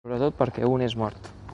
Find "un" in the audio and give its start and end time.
0.77-0.87